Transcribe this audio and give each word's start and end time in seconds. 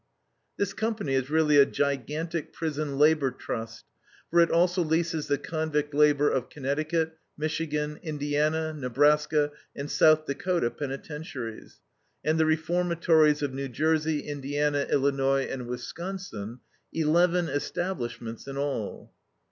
This 0.57 0.73
Company 0.73 1.13
is 1.13 1.29
really 1.29 1.57
a 1.57 1.65
gigantic 1.67 2.53
Prison 2.53 2.97
Labor 2.97 3.29
Trust, 3.29 3.85
for 4.31 4.39
it 4.39 4.49
also 4.49 4.81
leases 4.83 5.27
the 5.27 5.37
convict 5.37 5.93
labor 5.93 6.27
of 6.27 6.49
Connecticut, 6.49 7.19
Michigan, 7.37 7.99
Indiana, 8.01 8.73
Nebraska, 8.73 9.51
and 9.75 9.91
South 9.91 10.25
Dakota 10.25 10.71
penitentiaries, 10.71 11.81
and 12.23 12.39
the 12.39 12.47
reformatories 12.47 13.43
of 13.43 13.53
New 13.53 13.67
Jersey, 13.69 14.21
Indiana, 14.21 14.87
Illinois, 14.89 15.43
and 15.45 15.67
Wisconsin, 15.67 16.61
eleven 16.91 17.47
establishments 17.47 18.47
in 18.47 18.57
all. 18.57 19.13